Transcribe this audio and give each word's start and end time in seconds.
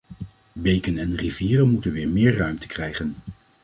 Beken 0.53 0.97
en 0.97 1.15
rivieren 1.15 1.69
moeten 1.69 1.91
weer 1.91 2.07
meer 2.09 2.37
ruimte 2.37 2.67
krijgen. 2.67 3.15